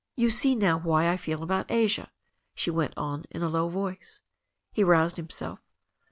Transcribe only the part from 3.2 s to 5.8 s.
in a low voice. He roused himself.